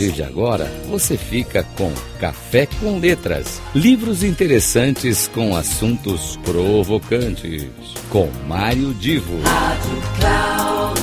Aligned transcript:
partir 0.00 0.12
de 0.12 0.22
agora, 0.22 0.64
você 0.88 1.16
fica 1.18 1.62
com 1.76 1.92
Café 2.18 2.66
com 2.66 2.98
Letras, 2.98 3.60
livros 3.74 4.22
interessantes 4.24 5.28
com 5.28 5.54
assuntos 5.54 6.38
provocantes, 6.38 7.68
com 8.08 8.26
Mário 8.46 8.94
Divo. 8.94 9.38
Rádio 9.42 10.02
Cloud 10.18 11.00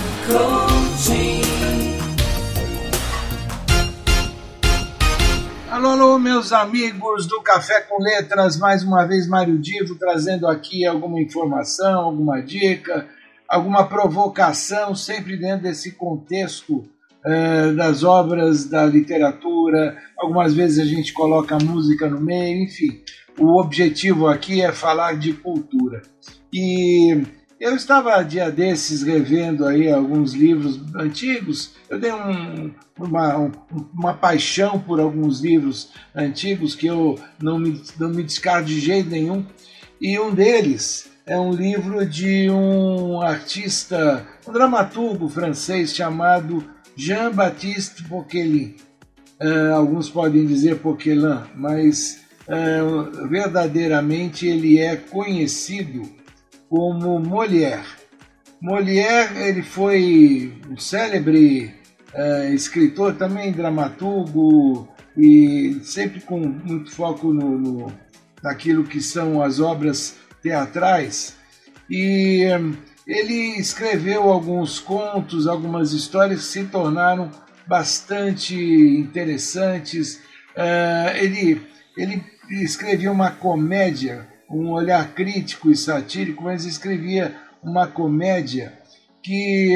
Alô, 5.70 5.90
alô, 5.90 6.18
meus 6.18 6.52
amigos 6.52 7.28
do 7.28 7.40
Café 7.42 7.82
com 7.82 8.02
Letras, 8.02 8.58
mais 8.58 8.84
uma 8.84 9.06
vez 9.06 9.28
Mário 9.28 9.60
Divo 9.60 9.94
trazendo 9.94 10.48
aqui 10.48 10.88
alguma 10.88 11.22
informação, 11.22 12.00
alguma 12.00 12.42
dica, 12.42 13.08
alguma 13.48 13.88
provocação, 13.88 14.96
sempre 14.96 15.38
dentro 15.38 15.64
desse 15.64 15.92
contexto 15.92 16.84
eh, 17.28 17.74
das 17.74 18.06
obras 18.06 18.66
da 18.66 18.86
literatura, 18.86 19.98
algumas 20.18 20.54
vezes 20.54 20.80
a 20.80 20.86
gente 20.86 21.12
coloca 21.12 21.58
música 21.58 22.10
no 22.10 22.22
meio, 22.22 22.64
enfim. 22.64 23.02
O 23.38 23.60
objetivo 23.60 24.28
aqui 24.28 24.62
é 24.62 24.72
falar 24.72 25.18
de 25.18 25.34
cultura. 25.34 26.02
E 26.54 27.22
eu 27.60 27.76
estava 27.76 28.24
dia 28.24 28.50
desses 28.50 29.04
revendo 29.04 29.66
aí 29.66 29.92
alguns 29.92 30.34
livros 30.34 30.80
antigos. 30.96 31.76
Eu 31.90 32.00
tenho 32.00 32.16
um, 32.16 32.72
uma, 32.98 33.52
uma 33.94 34.14
paixão 34.14 34.80
por 34.80 35.00
alguns 35.00 35.42
livros 35.42 35.92
antigos 36.16 36.76
que 36.76 36.88
eu 36.88 37.20
não 37.42 37.60
me, 37.60 37.82
não 38.00 38.10
me 38.10 38.24
descarto 38.24 38.68
de 38.68 38.80
jeito 38.80 39.10
nenhum. 39.10 39.46
E 40.00 40.18
um 40.18 40.34
deles 40.34 41.10
é 41.26 41.38
um 41.38 41.52
livro 41.52 42.06
de 42.06 42.50
um 42.50 43.22
artista, 43.22 44.26
um 44.48 44.54
dramaturgo 44.54 45.28
francês 45.28 45.94
chamado 45.94 46.64
Jean-Baptiste 46.98 48.04
Poquelin. 48.06 48.76
Uh, 49.40 49.76
alguns 49.76 50.10
podem 50.10 50.48
dizer 50.48 50.80
Poquelin, 50.80 51.44
mas 51.56 52.26
uh, 52.48 53.28
verdadeiramente 53.28 54.48
ele 54.48 54.80
é 54.80 54.96
conhecido 54.96 56.02
como 56.68 57.20
Molière. 57.20 57.86
Molière 58.60 59.48
ele 59.48 59.62
foi 59.62 60.60
um 60.68 60.76
célebre 60.76 61.72
uh, 62.16 62.52
escritor, 62.52 63.14
também 63.14 63.52
dramaturgo 63.52 64.90
e 65.16 65.80
sempre 65.84 66.20
com 66.22 66.40
muito 66.40 66.92
foco 66.92 67.32
no, 67.32 67.60
no, 67.60 67.94
naquilo 68.42 68.84
que 68.84 69.00
são 69.00 69.44
as 69.44 69.60
obras 69.60 70.16
teatrais. 70.42 71.36
E 71.88 72.44
ele 73.08 73.58
escreveu 73.58 74.24
alguns 74.24 74.80
contos, 74.80 75.48
algumas 75.48 75.94
histórias 75.94 76.42
que 76.42 76.46
se 76.48 76.64
tornaram 76.66 77.32
bastante 77.66 78.54
interessantes. 78.54 80.22
Uh, 80.56 81.16
ele, 81.16 81.62
ele 81.98 82.22
escrevia 82.50 83.10
uma 83.10 83.32
comédia, 83.32 84.28
um 84.50 84.72
olhar 84.72 85.14
crítico 85.14 85.72
e 85.72 85.78
satírico, 85.78 86.44
mas 86.44 86.66
escrevia 86.66 87.34
uma 87.64 87.88
comédia 87.88 88.74
que, 89.24 89.76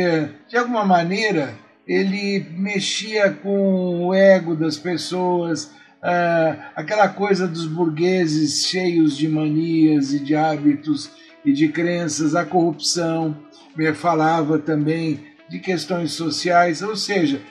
de 0.50 0.58
alguma 0.58 0.84
maneira, 0.84 1.54
ele 1.88 2.46
mexia 2.52 3.32
com 3.32 4.08
o 4.08 4.14
ego 4.14 4.56
das 4.56 4.78
pessoas, 4.78 5.66
uh, 5.66 6.62
aquela 6.76 7.08
coisa 7.08 7.48
dos 7.48 7.66
burgueses 7.66 8.66
cheios 8.66 9.16
de 9.18 9.28
manias 9.28 10.14
e 10.14 10.20
de 10.20 10.36
hábitos 10.36 11.10
e 11.46 11.54
de 11.54 11.70
crenças, 11.70 12.36
a 12.36 12.46
corrupção, 12.46 13.38
falava 13.96 14.60
também 14.60 15.20
de 15.50 15.60
questões 15.60 16.12
sociais, 16.14 16.82
ou 16.82 16.96
seja, 16.96 17.42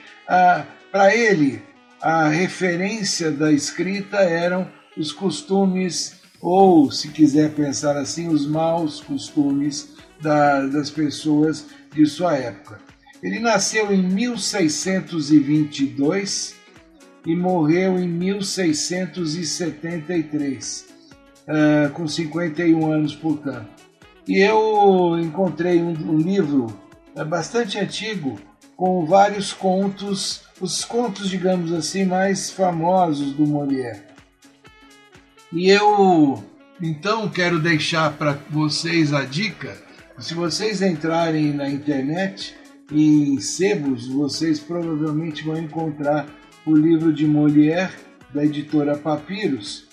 para 0.91 1.15
ele 1.15 1.61
a 2.01 2.27
referência 2.27 3.31
da 3.31 3.51
escrita 3.51 4.17
eram 4.17 4.67
os 4.97 5.11
costumes, 5.11 6.19
ou 6.41 6.89
se 6.91 7.09
quiser 7.09 7.51
pensar 7.51 7.95
assim, 7.97 8.27
os 8.27 8.47
maus 8.47 9.01
costumes 9.01 9.95
da, 10.19 10.65
das 10.67 10.89
pessoas 10.89 11.67
de 11.93 12.03
sua 12.05 12.35
época. 12.35 12.79
Ele 13.21 13.39
nasceu 13.39 13.93
em 13.93 14.01
1622 14.01 16.55
e 17.25 17.35
morreu 17.35 17.99
em 17.99 18.07
1673, 18.07 20.90
uh, 21.47 21.89
com 21.91 22.07
51 22.07 22.91
anos, 22.91 23.15
portanto. 23.15 23.69
E 24.27 24.39
eu 24.39 25.17
encontrei 25.19 25.81
um, 25.81 25.91
um 25.91 26.17
livro 26.17 26.67
é, 27.15 27.23
bastante 27.23 27.77
antigo 27.79 28.39
com 28.75 29.05
vários 29.05 29.53
contos, 29.53 30.43
os 30.59 30.83
contos, 30.83 31.29
digamos 31.29 31.71
assim, 31.71 32.05
mais 32.05 32.49
famosos 32.49 33.33
do 33.33 33.45
Molière. 33.45 34.01
E 35.51 35.69
eu 35.69 36.43
então 36.81 37.29
quero 37.29 37.59
deixar 37.59 38.13
para 38.13 38.39
vocês 38.49 39.13
a 39.13 39.23
dica. 39.23 39.77
Se 40.17 40.33
vocês 40.33 40.81
entrarem 40.81 41.53
na 41.53 41.69
internet 41.69 42.55
em 42.91 43.39
sebos, 43.39 44.07
vocês 44.07 44.59
provavelmente 44.59 45.43
vão 45.43 45.57
encontrar 45.57 46.27
o 46.65 46.75
livro 46.75 47.13
de 47.13 47.27
Molière 47.27 47.93
da 48.33 48.45
editora 48.45 48.97
Papyrus 48.97 49.90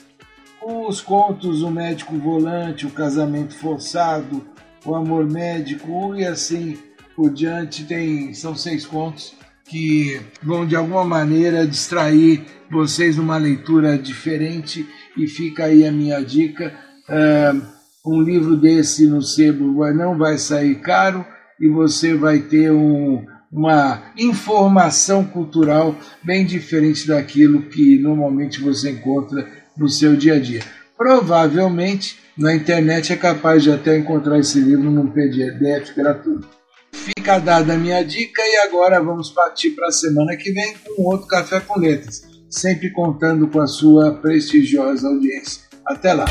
os 0.69 1.01
contos 1.01 1.63
O 1.63 1.71
Médico 1.71 2.17
Volante, 2.19 2.87
O 2.87 2.91
Casamento 2.91 3.55
Forçado, 3.55 4.45
O 4.85 4.95
Amor 4.95 5.25
Médico 5.25 6.15
e 6.15 6.25
assim 6.25 6.77
por 7.17 7.31
diante. 7.31 7.85
Tem, 7.85 8.35
são 8.35 8.55
seis 8.55 8.85
contos 8.85 9.35
que 9.65 10.21
vão 10.43 10.67
de 10.67 10.77
alguma 10.77 11.05
maneira 11.05 11.67
distrair 11.67 12.45
vocês 12.71 13.17
numa 13.17 13.37
leitura 13.37 13.99
diferente 13.99 14.87
e 15.17 15.27
fica 15.27 15.65
aí 15.65 15.87
a 15.87 15.93
minha 15.93 16.21
dica. 16.21 16.75
Uh, 17.09 17.63
um 18.07 18.23
livro 18.23 18.57
desse 18.57 19.07
no 19.07 19.23
sebo 19.23 19.85
não 19.93 20.17
vai 20.17 20.39
sair 20.39 20.77
caro 20.81 21.25
e 21.61 21.69
você 21.69 22.15
vai 22.15 22.41
ter 22.41 22.71
um, 22.73 23.25
uma 23.51 24.03
informação 24.17 25.25
cultural 25.25 25.97
bem 26.23 26.45
diferente 26.45 27.07
daquilo 27.07 27.63
que 27.63 27.99
normalmente 27.99 28.61
você 28.61 28.91
encontra 28.91 29.47
no 29.79 29.89
seu 29.89 30.17
dia 30.17 30.35
a 30.35 30.41
dia. 30.41 30.63
Provavelmente 30.97 32.19
na 32.39 32.55
internet 32.55 33.13
é 33.13 33.17
capaz 33.17 33.65
de 33.65 33.73
até 33.73 33.97
encontrar 33.97 34.39
esse 34.39 34.61
livro 34.61 34.91
num 34.91 35.09
PDF 35.09 35.95
gratuito. 35.97 36.49
Fica 36.93 37.39
dada 37.39 37.75
a 37.75 37.77
minha 37.77 38.03
dica 38.05 38.43
e 38.43 38.57
agora 38.59 39.03
vamos 39.03 39.31
partir 39.31 39.71
para 39.71 39.89
a 39.89 39.93
semana 39.93 40.37
que 40.37 40.53
vem 40.53 40.75
com 40.85 41.03
outro 41.03 41.27
Café 41.27 41.61
com 41.61 41.79
Letras, 41.79 42.23
sempre 42.49 42.91
contando 42.91 43.49
com 43.49 43.61
a 43.61 43.67
sua 43.67 44.13
prestigiosa 44.15 45.09
audiência. 45.09 45.63
Até 45.85 46.13
lá! 46.13 46.27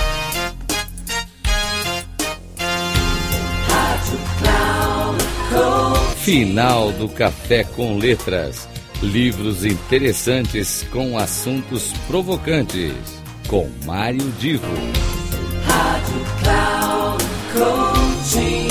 Final 6.23 6.91
do 6.93 7.09
Café 7.09 7.63
com 7.63 7.97
Letras. 7.97 8.67
Livros 9.01 9.63
interessantes 9.63 10.83
com 10.91 11.17
assuntos 11.17 11.93
provocantes 12.07 13.26
com 13.47 13.69
Mário 13.85 14.29
Divo. 14.39 14.65
Rádio 15.65 16.25
Cloud 16.43 17.23
Coaching. 17.53 18.67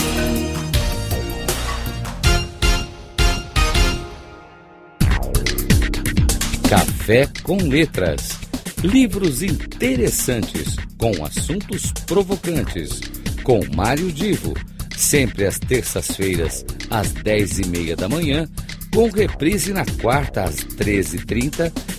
Café 6.68 7.28
com 7.42 7.56
Letras. 7.56 8.38
Livros 8.82 9.42
interessantes 9.42 10.76
com 10.98 11.24
assuntos 11.24 11.92
provocantes. 12.06 13.00
Com 13.42 13.60
Mário 13.74 14.12
Divo. 14.12 14.52
Sempre 14.94 15.46
às 15.46 15.58
terças-feiras, 15.58 16.64
às 16.90 17.12
dez 17.12 17.58
e 17.58 17.66
meia 17.66 17.96
da 17.96 18.08
manhã 18.08 18.48
com 18.96 19.10
reprise 19.10 19.74
na 19.74 19.84
quarta 20.00 20.44
às 20.44 20.56
13h30 20.56 21.70